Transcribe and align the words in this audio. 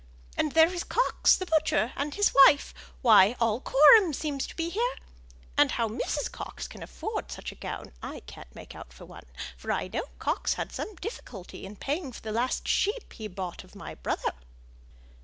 And 0.35 0.53
there 0.53 0.73
is 0.73 0.83
Coxe 0.83 1.35
the 1.35 1.45
butcher 1.45 1.93
and 1.95 2.15
his 2.15 2.31
wife! 2.47 2.73
Why 3.03 3.35
all 3.39 3.59
Coreham 3.61 4.13
seems 4.13 4.47
to 4.47 4.55
be 4.55 4.69
here! 4.71 4.95
And 5.55 5.73
how 5.73 5.87
Mrs. 5.87 6.31
Coxe 6.31 6.67
can 6.67 6.81
afford 6.81 7.31
such 7.31 7.51
a 7.51 7.55
gown 7.55 7.91
I 8.01 8.21
can't 8.21 8.55
make 8.55 8.73
out 8.75 8.93
for 8.93 9.05
one, 9.05 9.27
for 9.55 9.71
I 9.71 9.89
know 9.89 10.05
Coxe 10.17 10.55
had 10.55 10.71
some 10.71 10.95
difficulty 10.95 11.67
in 11.67 11.75
paying 11.75 12.11
for 12.11 12.21
the 12.21 12.31
last 12.31 12.67
sheep 12.67 13.13
he 13.13 13.27
bought 13.27 13.63
of 13.63 13.75
my 13.75 13.93
brother." 13.93 14.33